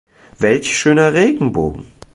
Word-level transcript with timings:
Welch 0.39 0.75
schöner 0.79 1.11
Regenbogen! 1.13 1.85